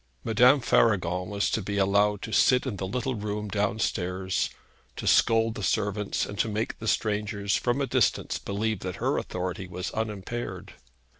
Madame 0.23 0.59
Faragon 0.59 1.29
was 1.29 1.47
to 1.51 1.61
be 1.61 1.77
allowed 1.77 2.23
to 2.23 2.31
sit 2.33 2.65
in 2.65 2.77
the 2.77 2.87
little 2.87 3.13
room 3.13 3.47
downstairs, 3.47 4.49
to 4.95 5.05
scold 5.05 5.53
the 5.53 5.61
servants, 5.61 6.25
and 6.25 6.39
to 6.39 6.47
make 6.49 6.79
the 6.79 6.87
strangers 6.87 7.55
from 7.55 7.79
a 7.79 7.85
distance 7.85 8.39
believe 8.39 8.79
that 8.79 8.95
her 8.95 9.19
authority 9.19 9.67
was 9.67 9.91
unimpaired. 9.91 10.73